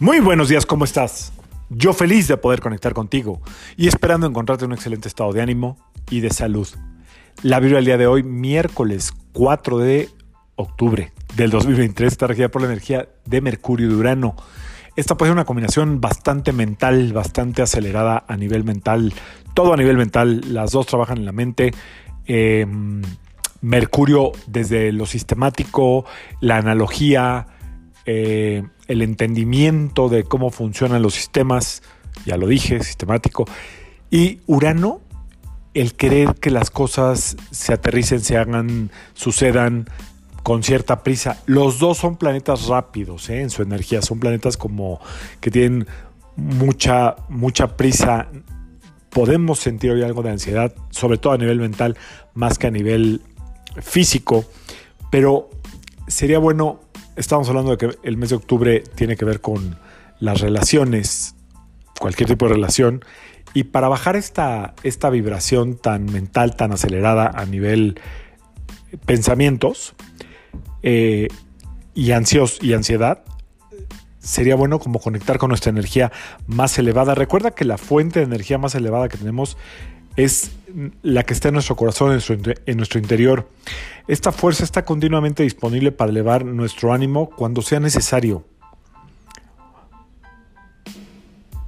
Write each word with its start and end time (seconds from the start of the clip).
Muy 0.00 0.20
buenos 0.20 0.48
días, 0.48 0.64
¿cómo 0.64 0.84
estás? 0.84 1.32
Yo 1.70 1.92
feliz 1.92 2.28
de 2.28 2.36
poder 2.36 2.60
conectar 2.60 2.94
contigo 2.94 3.40
y 3.76 3.88
esperando 3.88 4.28
encontrarte 4.28 4.64
en 4.64 4.70
un 4.70 4.76
excelente 4.76 5.08
estado 5.08 5.32
de 5.32 5.42
ánimo 5.42 5.76
y 6.08 6.20
de 6.20 6.30
salud. 6.30 6.68
La 7.42 7.58
Biblia 7.58 7.78
del 7.78 7.86
día 7.86 7.98
de 7.98 8.06
hoy, 8.06 8.22
miércoles 8.22 9.12
4 9.32 9.78
de 9.78 10.08
octubre 10.54 11.12
del 11.34 11.50
2023, 11.50 12.12
está 12.12 12.28
regida 12.28 12.48
por 12.48 12.62
la 12.62 12.68
energía 12.68 13.08
de 13.24 13.40
Mercurio 13.40 13.88
y 13.88 13.90
de 13.90 13.96
Urano. 13.96 14.36
Esta 14.94 15.16
puede 15.16 15.30
ser 15.30 15.34
una 15.34 15.44
combinación 15.44 16.00
bastante 16.00 16.52
mental, 16.52 17.12
bastante 17.12 17.62
acelerada 17.62 18.22
a 18.28 18.36
nivel 18.36 18.62
mental, 18.62 19.12
todo 19.52 19.72
a 19.72 19.76
nivel 19.76 19.96
mental, 19.96 20.42
las 20.54 20.70
dos 20.70 20.86
trabajan 20.86 21.18
en 21.18 21.24
la 21.24 21.32
mente. 21.32 21.72
Em, 22.24 23.02
Mercurio 23.62 24.30
desde 24.46 24.92
lo 24.92 25.06
sistemático, 25.06 26.04
la 26.40 26.58
analogía, 26.58 27.48
eh, 28.06 28.62
el 28.86 29.02
entendimiento 29.02 30.08
de 30.08 30.24
cómo 30.24 30.50
funcionan 30.50 31.02
los 31.02 31.14
sistemas, 31.14 31.82
ya 32.24 32.36
lo 32.36 32.46
dije, 32.46 32.82
sistemático, 32.82 33.46
y 34.10 34.40
Urano, 34.46 35.00
el 35.74 35.94
querer 35.94 36.34
que 36.34 36.50
las 36.50 36.70
cosas 36.70 37.36
se 37.50 37.72
aterricen, 37.72 38.20
se 38.20 38.36
hagan, 38.36 38.90
sucedan 39.14 39.86
con 40.42 40.62
cierta 40.62 41.02
prisa. 41.02 41.42
Los 41.46 41.78
dos 41.78 41.98
son 41.98 42.16
planetas 42.16 42.66
rápidos 42.66 43.28
¿eh? 43.28 43.42
en 43.42 43.50
su 43.50 43.62
energía, 43.62 44.00
son 44.02 44.18
planetas 44.18 44.56
como 44.56 45.00
que 45.40 45.50
tienen 45.50 45.86
mucha, 46.36 47.16
mucha 47.28 47.76
prisa. 47.76 48.28
Podemos 49.10 49.58
sentir 49.58 49.90
hoy 49.90 50.02
algo 50.02 50.22
de 50.22 50.30
ansiedad, 50.30 50.74
sobre 50.90 51.18
todo 51.18 51.34
a 51.34 51.38
nivel 51.38 51.60
mental, 51.60 51.96
más 52.34 52.58
que 52.58 52.68
a 52.68 52.70
nivel 52.70 53.22
físico, 53.82 54.44
pero 55.10 55.50
sería 56.06 56.38
bueno 56.38 56.80
Estamos 57.18 57.48
hablando 57.48 57.72
de 57.72 57.78
que 57.78 57.98
el 58.04 58.16
mes 58.16 58.30
de 58.30 58.36
octubre 58.36 58.84
tiene 58.94 59.16
que 59.16 59.24
ver 59.24 59.40
con 59.40 59.76
las 60.20 60.40
relaciones, 60.40 61.34
cualquier 61.98 62.28
tipo 62.28 62.46
de 62.46 62.54
relación. 62.54 63.04
Y 63.54 63.64
para 63.64 63.88
bajar 63.88 64.14
esta, 64.14 64.74
esta 64.84 65.10
vibración 65.10 65.76
tan 65.76 66.04
mental, 66.04 66.54
tan 66.54 66.70
acelerada 66.70 67.28
a 67.34 67.44
nivel 67.44 68.00
pensamientos 69.04 69.96
eh, 70.84 71.26
y, 71.92 72.12
ansios, 72.12 72.60
y 72.62 72.74
ansiedad, 72.74 73.24
sería 74.20 74.54
bueno 74.54 74.78
como 74.78 75.00
conectar 75.00 75.38
con 75.38 75.48
nuestra 75.48 75.70
energía 75.70 76.12
más 76.46 76.78
elevada. 76.78 77.16
Recuerda 77.16 77.50
que 77.50 77.64
la 77.64 77.78
fuente 77.78 78.20
de 78.20 78.26
energía 78.26 78.58
más 78.58 78.76
elevada 78.76 79.08
que 79.08 79.18
tenemos 79.18 79.56
es 80.18 80.50
la 81.02 81.22
que 81.22 81.32
está 81.32 81.48
en 81.48 81.54
nuestro 81.54 81.76
corazón, 81.76 82.08
en 82.10 82.76
nuestro, 82.76 83.00
interior. 83.00 83.48
Esta 84.08 84.32
fuerza 84.32 84.64
está 84.64 84.84
continuamente 84.84 85.44
disponible 85.44 85.92
para 85.92 86.10
elevar 86.10 86.44
nuestro 86.44 86.92
ánimo 86.92 87.30
cuando 87.30 87.62
sea 87.62 87.78
necesario. 87.78 88.44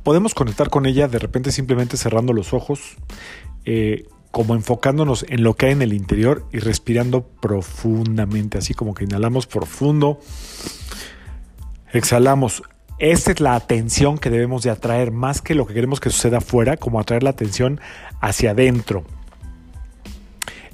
Podemos 0.02 0.34
conectar 0.34 0.68
con 0.68 0.84
ella 0.84 1.06
de 1.06 1.20
repente 1.20 1.52
simplemente 1.52 1.96
cerrando 1.96 2.32
los 2.32 2.52
ojos, 2.52 2.96
eh, 3.66 4.08
como 4.32 4.56
enfocándonos 4.56 5.24
en 5.28 5.44
lo 5.44 5.54
que 5.54 5.66
hay 5.66 5.72
en 5.72 5.82
el 5.82 5.92
interior 5.92 6.44
y 6.52 6.58
respirando 6.58 7.22
profundamente, 7.22 8.58
así 8.58 8.74
como 8.74 8.94
que 8.94 9.04
inhalamos 9.04 9.46
profundo, 9.46 10.18
exhalamos. 11.92 12.64
Esta 13.00 13.32
es 13.32 13.40
la 13.40 13.54
atención 13.54 14.18
que 14.18 14.28
debemos 14.28 14.62
de 14.62 14.68
atraer, 14.68 15.10
más 15.10 15.40
que 15.40 15.54
lo 15.54 15.66
que 15.66 15.72
queremos 15.72 16.00
que 16.00 16.10
suceda 16.10 16.38
afuera, 16.38 16.76
como 16.76 17.00
atraer 17.00 17.22
la 17.22 17.30
atención 17.30 17.80
hacia 18.20 18.50
adentro. 18.50 19.04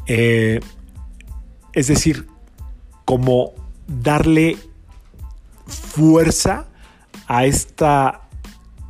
Eh, 0.09 0.59
es 1.73 1.87
decir, 1.87 2.27
como 3.05 3.53
darle 3.87 4.57
fuerza 5.67 6.67
a 7.29 7.45
esta 7.45 8.23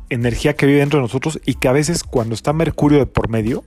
energía 0.09 0.55
que 0.55 0.65
vive 0.65 0.79
dentro 0.79 0.97
de 0.97 1.03
nosotros 1.03 1.39
y 1.45 1.55
que 1.55 1.67
a 1.67 1.73
veces 1.73 2.03
cuando 2.03 2.33
está 2.33 2.53
Mercurio 2.53 2.97
de 2.97 3.05
por 3.05 3.29
medio, 3.29 3.63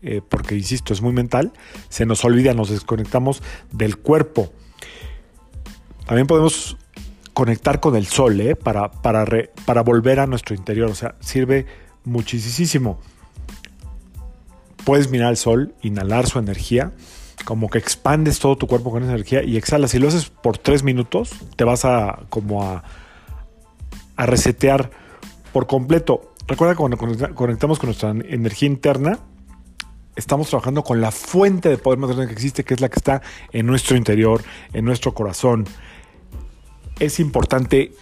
eh, 0.00 0.22
porque 0.26 0.54
insisto, 0.54 0.94
es 0.94 1.02
muy 1.02 1.12
mental, 1.12 1.52
se 1.90 2.06
nos 2.06 2.24
olvida, 2.24 2.54
nos 2.54 2.70
desconectamos 2.70 3.42
del 3.70 3.98
cuerpo. 3.98 4.50
También 6.06 6.26
podemos 6.26 6.78
conectar 7.34 7.80
con 7.80 7.96
el 7.96 8.06
sol 8.06 8.40
¿eh? 8.40 8.56
para, 8.56 8.90
para, 8.90 9.26
para 9.66 9.82
volver 9.82 10.20
a 10.20 10.26
nuestro 10.26 10.54
interior. 10.54 10.90
O 10.90 10.94
sea, 10.94 11.16
sirve 11.20 11.66
muchísimo. 12.04 12.98
Puedes 14.84 15.10
mirar 15.10 15.28
al 15.28 15.36
sol, 15.36 15.74
inhalar 15.82 16.26
su 16.26 16.38
energía, 16.38 16.92
como 17.44 17.68
que 17.68 17.78
expandes 17.78 18.38
todo 18.38 18.56
tu 18.56 18.66
cuerpo 18.66 18.90
con 18.90 19.02
esa 19.02 19.12
energía 19.12 19.42
y 19.42 19.56
exhalas. 19.56 19.90
Si 19.90 19.98
lo 19.98 20.08
haces 20.08 20.30
por 20.30 20.58
tres 20.58 20.82
minutos, 20.82 21.32
te 21.56 21.64
vas 21.64 21.84
a 21.84 22.20
como 22.30 22.62
a, 22.62 22.84
a 24.16 24.26
resetear 24.26 24.90
por 25.52 25.66
completo. 25.66 26.32
Recuerda 26.46 26.74
que 26.74 26.78
cuando 26.78 26.98
conectamos 27.34 27.78
con 27.78 27.88
nuestra 27.88 28.10
energía 28.10 28.68
interna, 28.68 29.18
estamos 30.14 30.48
trabajando 30.48 30.84
con 30.84 31.00
la 31.00 31.10
fuente 31.10 31.68
de 31.68 31.78
poder 31.78 31.98
más 31.98 32.10
grande 32.10 32.28
que 32.28 32.34
existe, 32.34 32.64
que 32.64 32.74
es 32.74 32.80
la 32.80 32.88
que 32.88 32.98
está 32.98 33.22
en 33.50 33.66
nuestro 33.66 33.96
interior, 33.96 34.42
en 34.72 34.84
nuestro 34.84 35.14
corazón 35.14 35.64
es 36.98 37.20
importante 37.20 37.92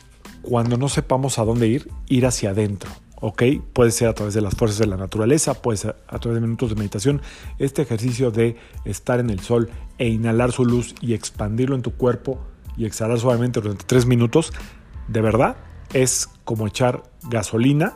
cuando 0.42 0.76
no 0.76 0.88
sepamos 0.88 1.38
a 1.38 1.44
dónde 1.44 1.68
ir, 1.68 1.88
ir 2.08 2.26
hacia 2.26 2.50
adentro. 2.50 2.90
¿ok? 3.22 3.42
Puede 3.72 3.92
ser 3.92 4.08
a 4.08 4.14
través 4.14 4.34
de 4.34 4.40
las 4.40 4.54
fuerzas 4.54 4.78
de 4.78 4.86
la 4.86 4.96
naturaleza, 4.96 5.54
puede 5.54 5.78
ser 5.78 5.96
a 6.08 6.18
través 6.18 6.40
de 6.40 6.46
minutos 6.46 6.70
de 6.70 6.74
meditación. 6.74 7.22
Este 7.58 7.82
ejercicio 7.82 8.32
de 8.32 8.56
estar 8.84 9.20
en 9.20 9.30
el 9.30 9.40
sol 9.40 9.70
e 9.98 10.08
inhalar 10.08 10.50
su 10.50 10.64
luz 10.64 10.94
y 11.00 11.14
expandirlo 11.14 11.76
en 11.76 11.82
tu 11.82 11.92
cuerpo 11.92 12.40
y 12.76 12.84
exhalar 12.84 13.20
suavemente 13.20 13.60
durante 13.60 13.84
tres 13.84 14.06
minutos, 14.06 14.52
de 15.06 15.20
verdad 15.20 15.56
es 15.92 16.28
como 16.44 16.66
echar 16.66 17.04
gasolina 17.28 17.94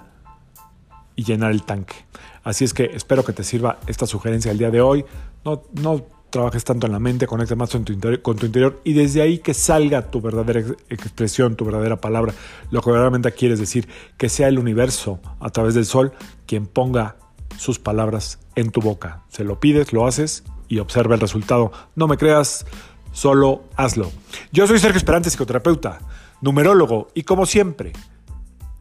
y 1.17 1.25
llenar 1.25 1.51
el 1.51 1.65
tanque. 1.65 1.97
Así 2.45 2.65
es 2.65 2.73
que 2.73 2.85
espero 2.85 3.25
que 3.25 3.33
te 3.33 3.43
sirva 3.43 3.81
esta 3.89 4.07
sugerencia 4.07 4.53
el 4.53 4.59
día 4.59 4.71
de 4.71 4.81
hoy. 4.81 5.05
No, 5.45 5.63
no 5.73 6.07
trabajes 6.37 6.65
tanto 6.65 6.87
en 6.87 6.93
la 6.93 6.99
mente, 6.99 7.27
conectes 7.27 7.57
más 7.57 7.71
con 7.71 7.85
tu, 7.85 7.95
interior, 7.95 8.21
con 8.21 8.37
tu 8.37 8.45
interior 8.45 8.79
y 8.85 8.93
desde 8.93 9.23
ahí 9.23 9.39
que 9.39 9.55
salga 9.55 10.11
tu 10.11 10.21
verdadera 10.21 10.61
expresión, 10.91 11.57
tu 11.57 11.65
verdadera 11.65 11.97
palabra, 11.97 12.35
lo 12.71 12.83
que 12.83 12.91
verdaderamente 12.91 13.33
quieres 13.33 13.59
decir, 13.59 13.89
que 14.19 14.29
sea 14.29 14.49
el 14.49 14.59
universo 14.59 15.19
a 15.41 15.49
través 15.49 15.75
del 15.75 15.87
sol 15.87 16.13
quien 16.47 16.67
ponga 16.67 17.17
sus 17.57 17.79
palabras 17.79 18.39
en 18.55 18.71
tu 18.71 18.83
boca. 18.83 19.23
Se 19.31 19.45
lo 19.45 19.61
pides, 19.61 19.95
lo 19.95 20.07
haces 20.07 20.45
y 20.69 20.79
observa 20.79 21.15
el 21.15 21.23
resultado. 21.23 21.73
No 21.95 22.07
me 22.07 22.19
creas, 22.19 22.67
solo 23.13 23.65
hazlo. 23.77 24.13
Yo 24.53 24.67
soy 24.67 24.79
Sergio 24.79 24.99
Esperante, 24.99 25.31
psicoterapeuta, 25.31 26.01
numerólogo 26.43 27.09
y 27.15 27.23
como 27.23 27.47
siempre, 27.47 27.95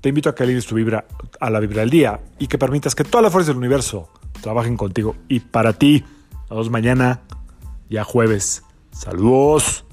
te 0.01 0.09
invito 0.09 0.27
a 0.27 0.35
que 0.35 0.44
alinees 0.44 0.65
tu 0.65 0.75
vibra 0.75 1.05
a 1.39 1.49
la 1.49 1.61
vibra 1.61 1.79
del 1.79 1.89
día 1.89 2.19
y 2.38 2.47
que 2.47 2.57
permitas 2.57 2.95
que 2.95 3.05
todas 3.05 3.23
las 3.23 3.31
fuerzas 3.31 3.47
del 3.47 3.57
universo 3.57 4.09
trabajen 4.41 4.75
contigo 4.75 5.15
y 5.29 5.39
para 5.39 5.71
ti. 5.71 6.03
Nos 6.49 6.49
vemos 6.49 6.69
mañana 6.69 7.21
ya 7.90 8.03
jueves. 8.03 8.63
Saludos. 8.91 9.84